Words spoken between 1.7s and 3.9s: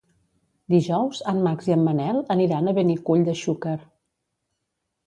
i en Manel aniran a Benicull de Xúquer.